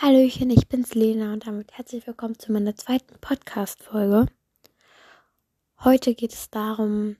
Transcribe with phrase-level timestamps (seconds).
[0.00, 4.26] Hallöchen, ich bin's Lena und damit herzlich willkommen zu meiner zweiten Podcast-Folge.
[5.80, 7.16] Heute geht es darum,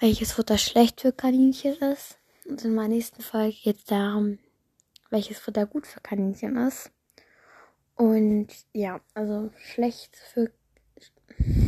[0.00, 2.18] welches Futter schlecht für Kaninchen ist.
[2.44, 4.40] Und in meiner nächsten Folge geht es darum,
[5.10, 6.90] welches Futter gut für Kaninchen ist.
[7.94, 10.50] Und ja, also schlecht für.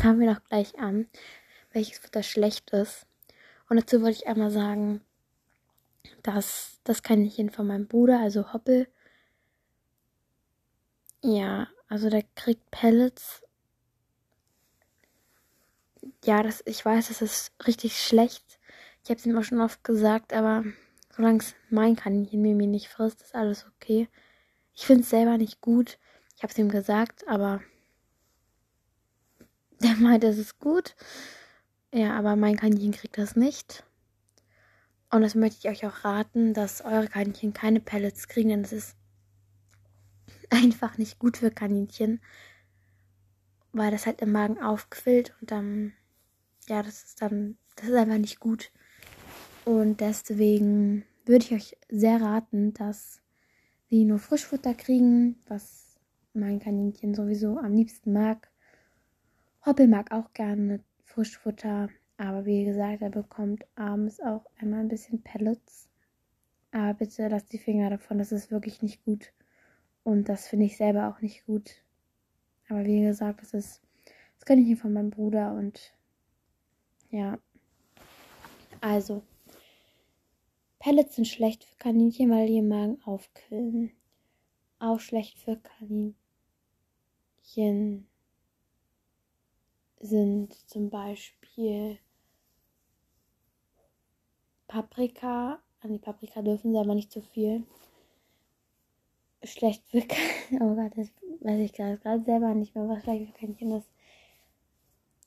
[0.00, 1.06] Fangen wir doch gleich an,
[1.70, 3.06] welches Futter schlecht ist.
[3.68, 5.00] Und dazu wollte ich einmal sagen,
[6.24, 8.88] dass das Kaninchen von meinem Bruder, also Hoppel,
[11.22, 13.42] ja, also der kriegt Pellets.
[16.24, 18.58] Ja, das, ich weiß, das ist richtig schlecht.
[19.04, 20.64] Ich habe es ihm auch schon oft gesagt, aber
[21.14, 24.08] solange es mein Kaninchen mir nicht frisst, ist alles okay.
[24.74, 25.98] Ich finde es selber nicht gut.
[26.36, 27.60] Ich habe es ihm gesagt, aber
[29.82, 30.94] der meint, es ist gut.
[31.92, 33.84] Ja, aber mein Kaninchen kriegt das nicht.
[35.10, 38.72] Und das möchte ich euch auch raten, dass eure Kaninchen keine Pellets kriegen, denn es
[38.72, 38.96] ist
[40.52, 42.20] einfach nicht gut für Kaninchen,
[43.72, 45.92] weil das halt im Magen aufquillt und dann,
[46.68, 48.70] ja, das ist dann, das ist einfach nicht gut.
[49.64, 53.22] Und deswegen würde ich euch sehr raten, dass
[53.88, 55.98] sie nur Frischfutter kriegen, was
[56.34, 58.50] mein Kaninchen sowieso am liebsten mag.
[59.64, 65.22] Hoppel mag auch gerne Frischfutter, aber wie gesagt, er bekommt abends auch einmal ein bisschen
[65.22, 65.88] Pellets.
[66.72, 69.32] Aber bitte lasst die Finger davon, das ist wirklich nicht gut.
[70.04, 71.70] Und das finde ich selber auch nicht gut.
[72.68, 73.82] Aber wie gesagt, das ist
[74.42, 75.94] das kann ich nicht von meinem Bruder und
[77.10, 77.38] ja.
[78.80, 79.22] Also,
[80.80, 83.92] Pellets sind schlecht für Kaninchen, weil die im Magen aufquillen.
[84.80, 86.16] Auch schlecht für Kaninchen
[90.00, 92.00] sind zum Beispiel
[94.66, 95.62] Paprika.
[95.82, 97.64] An die Paprika dürfen sie aber nicht zu viel
[99.44, 99.98] schlecht für
[100.60, 101.08] Oh Gott, das
[101.40, 103.88] weiß ich gerade selber nicht mehr, was schlecht für Kaninchen ist.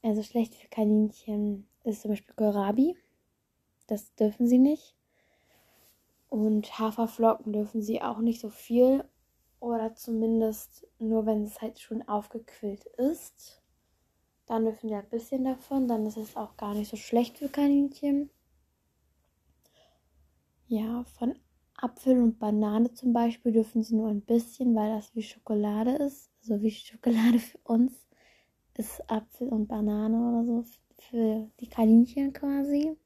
[0.02, 2.95] Also schlecht für Kaninchen ist zum Beispiel Kohlrabi.
[3.87, 4.95] Das dürfen sie nicht.
[6.30, 9.04] Und Haferflocken dürfen sie auch nicht so viel.
[9.59, 13.61] Oder zumindest nur, wenn es halt schon aufgequillt ist.
[14.45, 15.87] Dann dürfen sie ein bisschen davon.
[15.87, 18.30] Dann ist es auch gar nicht so schlecht für Kaninchen.
[20.67, 21.36] Ja, von
[21.86, 26.32] Apfel und Banane zum Beispiel dürfen sie nur ein bisschen, weil das wie Schokolade ist.
[26.42, 27.94] Also wie Schokolade für uns
[28.76, 30.66] ist Apfel und Banane oder so
[30.98, 32.98] für die Kaninchen quasi.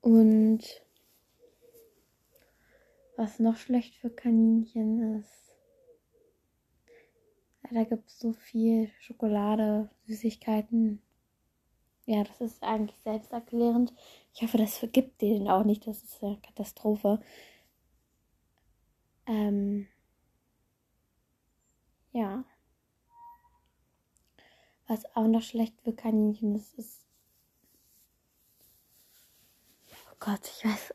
[0.00, 0.60] Und
[3.16, 5.54] was noch schlecht für Kaninchen ist,
[7.70, 11.02] da gibt es so viel Schokolade, Süßigkeiten,
[12.04, 13.92] ja, das ist eigentlich selbsterklärend.
[14.34, 15.86] Ich hoffe, das vergibt denen auch nicht.
[15.86, 17.20] Das ist eine Katastrophe.
[19.26, 19.86] Ähm,
[22.12, 22.44] ja.
[24.86, 27.06] Was auch noch schlecht für Kaninchen ist, ist.
[30.10, 30.94] Oh Gott, ich weiß.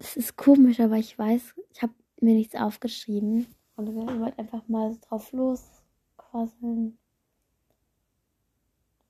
[0.00, 3.46] Es ist komisch, aber ich weiß, ich habe mir nichts aufgeschrieben.
[3.76, 6.98] Und ich wollte einfach mal drauf losquasseln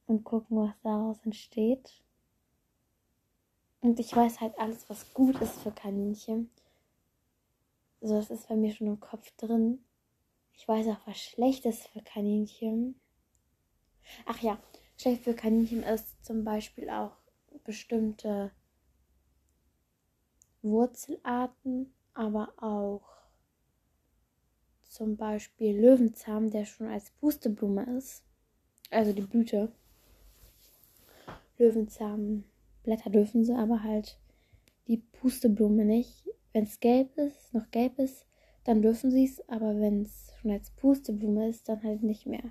[0.06, 2.02] und gucken, was daraus entsteht.
[3.88, 6.50] Und ich weiß halt alles, was gut ist für Kaninchen.
[8.02, 9.82] So, das ist bei mir schon im Kopf drin.
[10.52, 13.00] Ich weiß auch, was schlecht ist für Kaninchen.
[14.26, 14.58] Ach ja,
[14.98, 17.16] schlecht für Kaninchen ist zum Beispiel auch
[17.64, 18.52] bestimmte
[20.60, 23.08] Wurzelarten, aber auch
[24.82, 28.22] zum Beispiel Löwenzahn, der schon als Pusteblume ist.
[28.90, 29.72] Also die Blüte.
[32.88, 34.18] Löwenzahnblätter dürfen sie, aber halt
[34.86, 36.28] die Pusteblume nicht.
[36.52, 38.26] Wenn es gelb ist, noch gelb ist,
[38.64, 42.50] dann dürfen sie es, aber wenn es schon als Pusteblume ist, dann halt nicht mehr.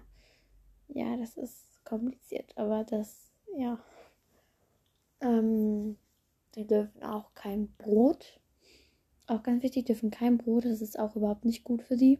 [0.87, 3.79] Ja, das ist kompliziert, aber das, ja.
[5.19, 5.97] Ähm,
[6.55, 8.39] die dürfen auch kein Brot.
[9.25, 12.19] Auch ganz wichtig, dürfen kein Brot, das ist auch überhaupt nicht gut für sie.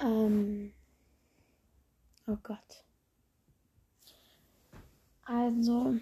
[0.00, 0.72] Ähm,
[2.26, 2.84] oh Gott.
[5.32, 5.94] Also,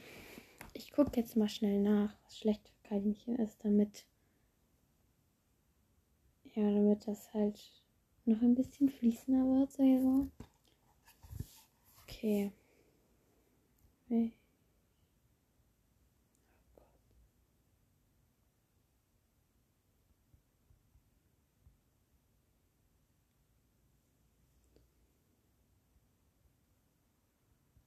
[0.73, 4.07] ich gucke jetzt mal schnell nach, was schlecht für Kaninchen ist, damit.
[6.55, 7.61] Ja, damit das halt
[8.25, 10.29] noch ein bisschen fließender wird, so.
[12.05, 12.53] Okay.
[14.07, 14.33] Okay.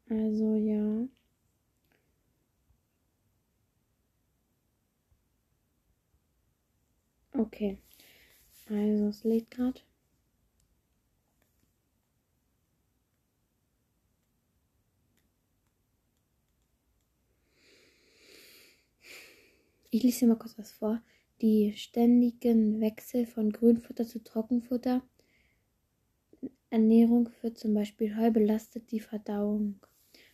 [0.07, 1.07] Also ja.
[7.53, 7.77] Okay.
[8.69, 9.81] Also es lädt gerade.
[19.92, 21.01] Ich lese mal kurz was vor.
[21.42, 25.03] Die ständigen Wechsel von Grünfutter zu Trockenfutter.
[26.71, 29.80] Ernährung für zum Beispiel Heu belastet die Verdauung.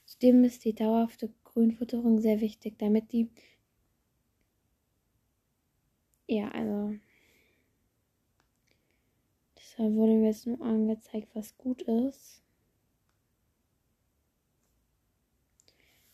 [0.06, 3.30] Zudem ist die dauerhafte Grünfutterung sehr wichtig, damit die
[6.28, 6.96] ja, also
[9.78, 12.42] deshalb wurde mir jetzt nur angezeigt, was gut ist.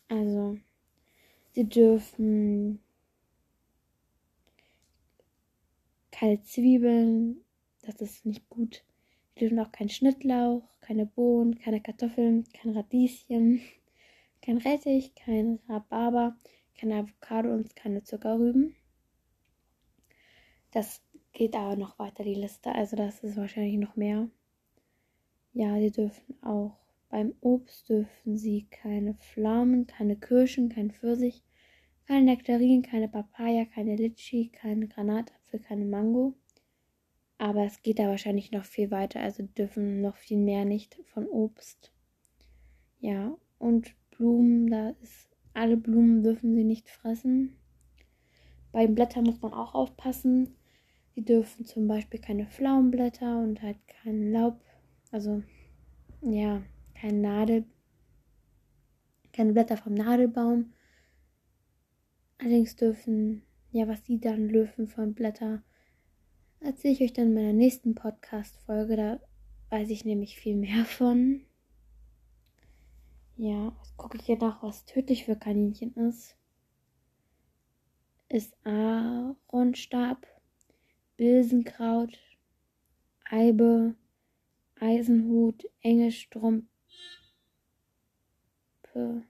[0.09, 0.57] Also,
[1.53, 2.79] sie dürfen
[6.11, 7.43] keine Zwiebeln,
[7.81, 8.83] das ist nicht gut.
[9.33, 13.61] Sie dürfen auch keinen Schnittlauch, keine Bohnen, keine Kartoffeln, kein Radieschen,
[14.41, 16.37] kein Rettich, kein Rhabarber,
[16.75, 18.75] keine Avocado und keine Zuckerrüben.
[20.71, 21.01] Das
[21.33, 22.73] geht aber noch weiter, die Liste.
[22.73, 24.29] Also das ist wahrscheinlich noch mehr.
[25.53, 26.77] Ja, sie dürfen auch
[27.09, 31.43] beim Obst dürfen sie keine Pflaumen, keine Kirschen, kein Pfirsich,
[32.07, 36.33] keine Nektarinen, keine Papaya, keine Litschi, kein Granatapfel, keine Mango.
[37.37, 39.19] Aber es geht da wahrscheinlich noch viel weiter.
[39.19, 41.93] Also dürfen noch viel mehr nicht von Obst.
[42.99, 47.55] Ja, und Blumen, da ist alle Blumen dürfen sie nicht fressen.
[48.71, 50.55] Bei Blättern muss man auch aufpassen.
[51.15, 54.59] Sie dürfen zum Beispiel keine Pflaumenblätter und halt kein Laub,
[55.11, 55.43] also
[56.21, 56.63] ja,
[56.95, 57.65] kein Nadel,
[59.31, 60.73] keine Blätter vom Nadelbaum.
[62.39, 65.63] Allerdings dürfen, ja, was sie dann dürfen von Blätter,
[66.59, 68.95] erzähle ich euch dann in meiner nächsten Podcast-Folge.
[68.95, 69.19] Da
[69.69, 71.41] weiß ich nämlich viel mehr von.
[73.35, 76.35] Ja, jetzt gucke ich hier nach, was tödlich für Kaninchen ist.
[78.29, 80.25] Ist Aaronstab,
[81.23, 82.19] Bilsenkraut,
[83.23, 83.95] Eibe,
[84.77, 86.67] Eisenhut, enge Strumpe.
[88.91, 89.23] Da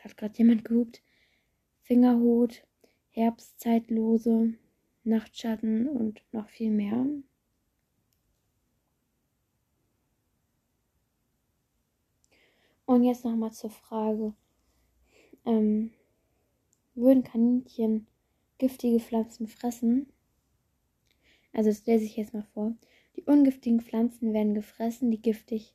[0.00, 1.04] hat gerade jemand gehupt.
[1.82, 2.66] Fingerhut,
[3.10, 4.54] Herbstzeitlose,
[5.04, 7.06] Nachtschatten und noch viel mehr.
[12.84, 14.34] Und jetzt nochmal zur Frage.
[15.44, 15.92] Ähm,
[16.96, 18.08] würden Kaninchen
[18.58, 20.12] giftige Pflanzen fressen?
[21.52, 22.74] Also das lese ich jetzt mal vor.
[23.16, 25.74] Die ungiftigen Pflanzen werden gefressen, die giftig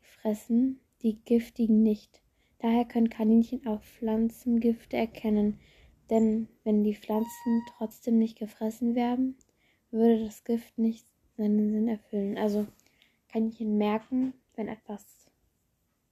[0.00, 2.22] fressen, die giftigen nicht.
[2.58, 5.58] Daher können Kaninchen auch Pflanzengifte erkennen,
[6.10, 9.36] denn wenn die Pflanzen trotzdem nicht gefressen werden,
[9.90, 12.38] würde das Gift nicht seinen Sinn erfüllen.
[12.38, 12.66] Also
[13.28, 15.04] Kaninchen merken, wenn etwas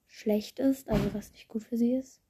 [0.09, 2.21] schlecht ist, also was nicht gut für sie ist.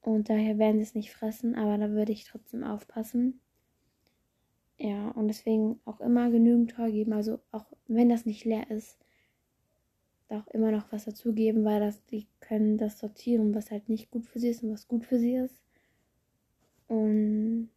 [0.00, 3.40] Und daher werden sie es nicht fressen, aber da würde ich trotzdem aufpassen.
[4.78, 7.12] Ja, und deswegen auch immer genügend Heu geben.
[7.12, 8.98] Also auch wenn das nicht leer ist,
[10.28, 14.26] auch immer noch was dazugeben, weil das, die können das sortieren, was halt nicht gut
[14.26, 15.62] für sie ist und was gut für sie ist.
[16.88, 17.70] Und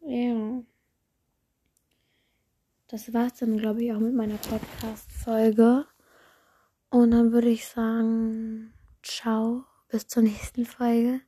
[0.00, 0.62] ja.
[2.88, 5.86] Das war's dann, glaube ich, auch mit meiner Podcast-Folge.
[6.90, 8.72] Und dann würde ich sagen,
[9.02, 11.20] ciao, bis zur nächsten Folge.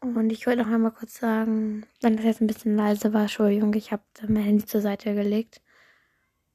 [0.00, 3.74] Und ich wollte noch einmal kurz sagen, wenn das jetzt ein bisschen leise war, Entschuldigung,
[3.74, 5.60] ich habe mein Handy zur Seite gelegt.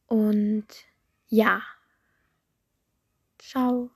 [0.08, 0.66] Und
[1.28, 1.62] ja.
[3.38, 3.95] Ciao.